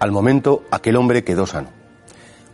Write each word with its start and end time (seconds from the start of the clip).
Al 0.00 0.12
momento, 0.12 0.64
aquel 0.70 0.96
hombre 0.96 1.24
quedó 1.24 1.46
sano. 1.46 1.68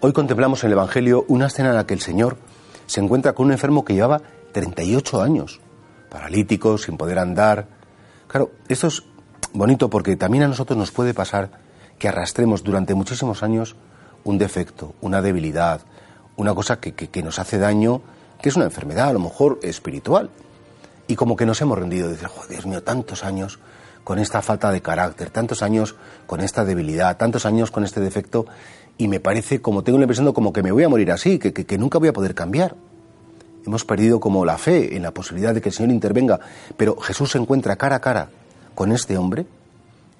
Hoy 0.01 0.13
contemplamos 0.13 0.65
en 0.65 0.67
el 0.67 0.73
Evangelio 0.73 1.25
una 1.29 1.47
escena 1.47 1.69
en 1.69 1.77
la 1.77 1.87
que 1.87 1.95
el 1.95 2.01
Señor 2.01 2.39
se 2.87 3.01
encuentra 3.01 3.35
con 3.35 3.47
un 3.47 3.53
enfermo 3.53 3.85
que 3.85 3.95
llevaba 3.95 4.21
38 4.51 5.23
años, 5.23 5.61
paralítico, 6.11 6.77
sin 6.77 6.97
poder 6.97 7.21
andar. 7.21 7.69
Claro, 8.27 8.51
esto 8.69 8.89
es 8.89 9.05
bonito 9.53 9.89
porque 9.89 10.17
también 10.17 10.43
a 10.43 10.49
nosotros 10.49 10.77
nos 10.77 10.91
puede 10.91 11.15
pasar 11.15 11.51
que 12.01 12.09
arrastremos 12.09 12.65
durante 12.65 12.97
muchísimos 12.97 13.45
años 13.45 13.77
un 14.25 14.39
defecto, 14.39 14.97
una 15.01 15.23
debilidad, 15.23 15.83
una 16.35 16.53
cosa 16.53 16.81
que, 16.81 17.23
nos 17.23 17.39
hace 17.39 17.59
daño, 17.59 18.03
que 18.43 18.49
es 18.49 18.57
una 18.57 18.65
enfermedad 18.65 19.11
a 19.11 19.13
lo 19.13 19.21
mejor 19.21 19.61
espiritual. 19.63 20.31
Y 21.07 21.15
como 21.15 21.37
que 21.37 21.47
nos 21.47 21.61
hemos 21.61 21.79
rendido, 21.79 22.11
oh, 22.11 22.47
Dios 22.49 22.67
mío, 22.67 22.83
tantos 22.83 23.23
años 23.23 23.61
con 24.07 24.21
esta 24.21 24.41
falta 24.41 24.71
de 24.71 24.81
carácter, 24.81 25.31
tantos 25.31 25.65
años 25.65 25.97
con 26.29 26.41
esta 26.41 26.65
debilidad, 26.65 27.17
tantos 27.17 27.45
años 27.45 27.73
con 27.73 27.83
este 27.83 27.99
defecto, 27.99 28.47
y 28.97 29.09
me 29.09 29.19
parece, 29.19 29.61
como 29.61 29.83
tengo 29.83 29.99
la 29.99 30.05
impresión, 30.05 30.33
como 30.33 30.53
que 30.53 30.63
me 30.63 30.71
voy 30.71 30.85
a 30.85 30.89
morir 30.89 31.11
así, 31.11 31.41
que, 31.41 31.53
que, 31.53 31.77
nunca 31.77 31.99
voy 31.99 32.07
a 32.07 32.13
poder 32.13 32.33
cambiar. 32.33 32.77
Hemos 33.67 33.85
perdido 33.85 34.21
como 34.21 34.45
la 34.45 34.59
fe 34.59 34.95
en 34.95 35.03
la 35.03 35.11
posibilidad 35.11 35.53
de 35.53 35.61
que 35.61 35.71
el 35.71 35.75
Señor 35.75 35.91
intervenga, 35.91 36.39
pero 36.77 36.97
Jesús 37.01 37.33
se 37.33 37.39
encuentra 37.39 37.75
cara 37.75 37.97
a 37.97 38.01
cara 38.01 38.31
con 38.77 38.93
este 38.93 39.19
hombre 39.19 39.45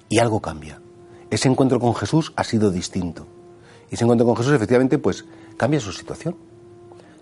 y 0.09 0.19
algo 0.19 0.41
cambia. 0.41 0.81
Ese 1.29 1.47
encuentro 1.47 1.79
con 1.79 1.95
Jesús 1.95 2.33
ha 2.35 2.43
sido 2.43 2.71
distinto. 2.71 3.25
Y 3.89 3.95
ese 3.95 4.03
encuentro 4.03 4.27
con 4.27 4.35
Jesús 4.35 4.51
efectivamente 4.51 4.97
pues 4.97 5.23
cambia 5.55 5.79
su 5.79 5.93
situación. 5.93 6.35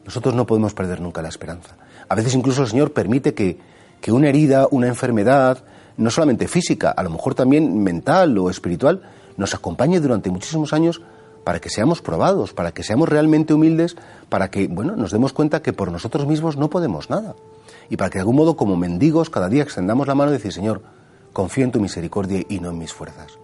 Nosotros 0.04 0.34
no 0.34 0.48
podemos 0.48 0.74
perder 0.74 1.00
nunca 1.00 1.22
la 1.22 1.30
esperanza. 1.30 1.78
A 2.10 2.16
veces 2.16 2.34
incluso 2.34 2.64
el 2.64 2.70
Señor 2.70 2.92
permite 2.92 3.36
que, 3.36 3.60
que 4.02 4.12
una 4.12 4.30
herida, 4.30 4.68
una 4.72 4.88
enfermedad, 4.88 5.64
no 5.98 6.10
solamente 6.10 6.48
física, 6.48 6.92
a 6.92 7.04
lo 7.04 7.10
mejor 7.10 7.36
también 7.36 7.84
mental 7.84 8.38
o 8.38 8.50
espiritual, 8.50 9.02
nos 9.38 9.54
acompañe 9.54 10.00
durante 10.00 10.30
muchísimos 10.30 10.74
años 10.74 11.02
para 11.44 11.60
que 11.60 11.70
seamos 11.70 12.02
probados, 12.02 12.54
para 12.54 12.74
que 12.74 12.84
seamos 12.84 13.08
realmente 13.08 13.54
humildes, 13.54 13.96
para 14.30 14.50
que, 14.50 14.68
bueno, 14.68 14.96
nos 14.96 15.12
demos 15.12 15.32
cuenta 15.32 15.62
que 15.62 15.74
por 15.74 15.92
nosotros 15.92 16.26
mismos 16.26 16.58
no 16.58 16.70
podemos 16.70 17.10
nada. 17.10 17.36
Y 17.90 17.98
para 17.98 18.10
que 18.10 18.18
de 18.18 18.22
algún 18.22 18.38
modo, 18.38 18.58
como 18.58 18.76
mendigos, 18.76 19.30
cada 19.30 19.48
día 19.48 19.62
extendamos 19.62 20.08
la 20.08 20.16
mano 20.16 20.32
y 20.32 20.34
decir, 20.34 20.52
Señor, 20.52 20.82
confío 21.34 21.66
en 21.66 21.72
tu 21.72 21.80
misericordia 21.80 22.44
y 22.50 22.60
no 22.60 22.72
en 22.72 22.80
mis 22.80 22.94
fuerzas. 22.94 23.38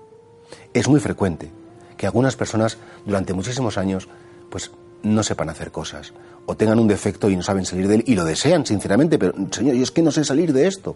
Es 0.74 0.88
muy 0.88 1.00
frecuente 1.00 1.52
que 1.96 2.08
algunas 2.08 2.36
personas 2.36 2.78
durante 3.06 3.34
muchísimos 3.34 3.78
años, 3.78 4.10
pues 4.50 4.72
no 5.04 5.22
sepan 5.22 5.50
hacer 5.50 5.72
cosas, 5.72 6.14
o 6.48 6.56
tengan 6.56 6.80
un 6.80 6.88
defecto 6.88 7.30
y 7.30 7.36
no 7.36 7.44
saben 7.44 7.66
salir 7.66 7.88
de 7.88 7.96
él, 7.96 8.04
y 8.08 8.16
lo 8.16 8.26
desean 8.26 8.66
sinceramente, 8.66 9.20
pero 9.20 9.34
Señor, 9.52 9.76
yo 9.76 9.84
es 9.84 9.92
que 9.92 10.02
no 10.02 10.12
sé 10.12 10.24
salir 10.24 10.54
de 10.54 10.68
esto. 10.68 10.96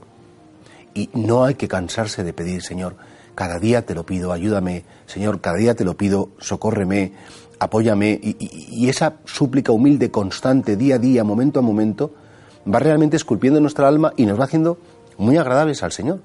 Y 0.96 1.10
no 1.14 1.44
hay 1.44 1.56
que 1.56 1.68
cansarse 1.68 2.24
de 2.24 2.32
pedir, 2.32 2.62
Señor, 2.62 2.96
cada 3.36 3.60
día 3.60 3.86
te 3.86 3.94
lo 3.94 4.06
pido, 4.06 4.32
ayúdame, 4.32 4.86
Señor, 5.06 5.42
cada 5.42 5.58
día 5.58 5.76
te 5.76 5.84
lo 5.84 5.98
pido, 5.98 6.30
socórreme, 6.40 7.12
apóyame. 7.60 8.18
Y, 8.24 8.88
esa 8.88 9.16
súplica 9.26 9.74
humilde, 9.74 10.10
constante, 10.10 10.78
día 10.78 10.96
a 10.96 11.00
día, 11.00 11.26
momento 11.26 11.60
a 11.60 11.62
momento, 11.62 12.14
va 12.74 12.80
realmente 12.80 13.18
esculpiendo 13.18 13.60
nuestra 13.60 13.90
alma 13.90 14.14
y 14.16 14.26
nos 14.26 14.40
va 14.40 14.46
haciendo 14.46 14.78
muy 15.18 15.36
agradables 15.36 15.84
al 15.84 15.92
Señor. 15.92 16.22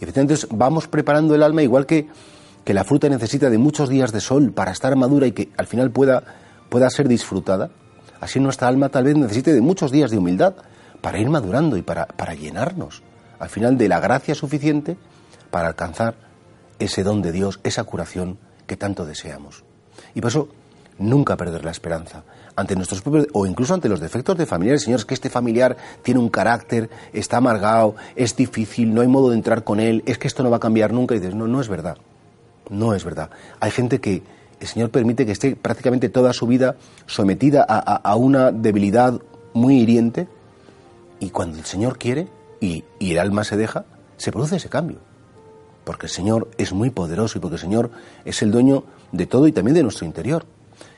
Y 0.00 0.04
efectivamente 0.04 0.46
vamos 0.50 0.88
preparando 0.88 1.34
el 1.34 1.42
alma 1.42 1.62
igual 1.62 1.84
que, 1.84 2.08
que 2.64 2.72
la 2.72 2.84
fruta 2.84 3.10
necesita 3.10 3.50
de 3.50 3.58
muchos 3.58 3.90
días 3.90 4.10
de 4.10 4.22
sol 4.22 4.52
para 4.52 4.72
estar 4.72 4.96
madura 4.96 5.26
y 5.26 5.32
que 5.32 5.50
al 5.58 5.66
final 5.66 5.90
pueda, 5.90 6.24
pueda 6.70 6.88
ser 6.88 7.08
disfrutada. 7.08 7.68
Así 8.20 8.40
nuestra 8.40 8.68
alma 8.68 8.88
tal 8.88 9.04
vez 9.04 9.16
necesite 9.16 9.52
de 9.52 9.60
muchos 9.60 9.92
días 9.92 10.10
de 10.10 10.16
humildad 10.16 10.54
para 11.02 11.18
ir 11.18 11.28
madurando 11.28 11.76
y 11.76 11.82
para, 11.82 12.06
para 12.06 12.32
llenarnos 12.32 13.02
al 13.38 13.48
final 13.48 13.78
de 13.78 13.88
la 13.88 14.00
gracia 14.00 14.34
suficiente 14.34 14.96
para 15.50 15.68
alcanzar 15.68 16.14
ese 16.78 17.02
don 17.02 17.22
de 17.22 17.32
Dios, 17.32 17.60
esa 17.62 17.84
curación 17.84 18.38
que 18.66 18.76
tanto 18.76 19.06
deseamos. 19.06 19.64
Y 20.14 20.20
por 20.20 20.30
eso, 20.30 20.48
nunca 20.98 21.36
perder 21.36 21.64
la 21.64 21.70
esperanza 21.70 22.24
ante 22.56 22.76
nuestros 22.76 23.02
propios, 23.02 23.26
o 23.32 23.46
incluso 23.46 23.74
ante 23.74 23.88
los 23.88 24.00
defectos 24.00 24.36
de 24.38 24.46
familiares. 24.46 24.82
Señores, 24.82 25.04
que 25.04 25.14
este 25.14 25.30
familiar 25.30 25.76
tiene 26.02 26.20
un 26.20 26.28
carácter, 26.28 26.88
está 27.12 27.38
amargado, 27.38 27.96
es 28.14 28.36
difícil, 28.36 28.94
no 28.94 29.00
hay 29.00 29.08
modo 29.08 29.30
de 29.30 29.36
entrar 29.36 29.64
con 29.64 29.80
él, 29.80 30.02
es 30.06 30.18
que 30.18 30.28
esto 30.28 30.42
no 30.42 30.50
va 30.50 30.58
a 30.58 30.60
cambiar 30.60 30.92
nunca. 30.92 31.14
Y 31.14 31.18
dices, 31.18 31.34
no, 31.34 31.48
no 31.48 31.60
es 31.60 31.68
verdad. 31.68 31.98
No 32.70 32.94
es 32.94 33.04
verdad. 33.04 33.30
Hay 33.60 33.70
gente 33.70 34.00
que 34.00 34.22
el 34.60 34.66
Señor 34.66 34.90
permite 34.90 35.26
que 35.26 35.32
esté 35.32 35.56
prácticamente 35.56 36.08
toda 36.08 36.32
su 36.32 36.46
vida 36.46 36.76
sometida 37.06 37.64
a, 37.68 37.78
a 37.78 38.16
una 38.16 38.52
debilidad 38.52 39.20
muy 39.52 39.80
hiriente 39.80 40.28
y 41.20 41.30
cuando 41.30 41.58
el 41.58 41.64
Señor 41.64 41.98
quiere, 41.98 42.28
y, 42.64 42.84
el 43.00 43.18
alma 43.18 43.44
se 43.44 43.56
deja, 43.56 43.84
se 44.16 44.32
produce 44.32 44.56
ese 44.56 44.68
cambio. 44.68 44.98
Porque 45.84 46.06
el 46.06 46.12
Señor 46.12 46.50
es 46.56 46.72
muy 46.72 46.90
poderoso 46.90 47.38
y 47.38 47.40
porque 47.40 47.56
el 47.56 47.60
Señor 47.60 47.90
es 48.24 48.42
el 48.42 48.50
dueño 48.50 48.84
de 49.12 49.26
todo 49.26 49.46
y 49.46 49.52
también 49.52 49.74
de 49.74 49.82
nuestro 49.82 50.06
interior. 50.06 50.46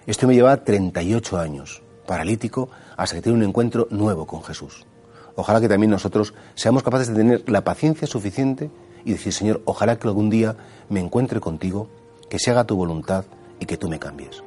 Esto 0.06 0.28
me 0.28 0.34
lleva 0.34 0.62
38 0.62 1.38
años, 1.38 1.82
paralítico, 2.06 2.69
hasta 2.97 3.16
que 3.16 3.22
tiene 3.22 3.38
un 3.38 3.44
encuentro 3.44 3.88
nuevo 3.91 4.26
con 4.26 4.44
Jesús. 4.44 4.87
Ojalá 5.34 5.60
que 5.60 5.69
también 5.69 5.91
nosotros 5.91 6.34
seamos 6.55 6.82
capaces 6.82 7.09
de 7.09 7.15
tener 7.15 7.50
la 7.50 7.65
paciencia 7.65 8.06
suficiente 8.06 8.71
y 9.05 9.12
decir, 9.12 9.32
Señor, 9.32 9.60
ojalá 9.65 9.99
que 9.99 10.09
algún 10.09 10.31
día 10.31 10.56
me 10.88 11.00
encuentre 11.00 11.41
contigo, 11.41 11.88
que 12.31 12.38
se 12.38 12.50
haga 12.53 12.65
tu 12.65 12.76
voluntad 12.76 13.25
y 13.60 13.66
que 13.66 13.76
tú 13.76 13.88
me 13.88 13.99
cambies. 13.99 14.46